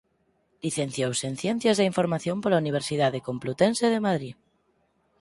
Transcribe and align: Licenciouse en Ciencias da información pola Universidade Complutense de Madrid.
Licenciouse 0.65 1.23
en 1.29 1.35
Ciencias 1.41 1.77
da 1.77 1.89
información 1.91 2.37
pola 2.39 2.61
Universidade 2.63 3.23
Complutense 3.29 3.85
de 3.93 4.03
Madrid. 4.07 4.35